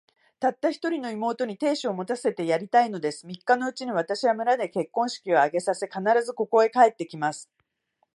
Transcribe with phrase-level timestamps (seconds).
[0.39, 3.27] たった一人の妹に、亭主を持たせてやりたいのです。
[3.27, 7.51] 三日のうちに、私は村で結婚式を挙げさせ、必ず、ここへ帰って来ます。